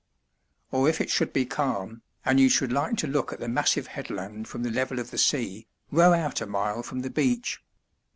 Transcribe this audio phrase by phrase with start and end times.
[0.71, 3.85] Or if it should be calm, and you should like to look at the massive
[3.85, 7.59] headland from the level of the sea, row out a mile from the beach.